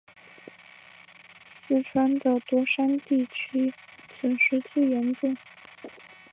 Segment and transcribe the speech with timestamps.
[1.45, 3.71] 四川的多山地区
[4.19, 5.37] 损失最严重。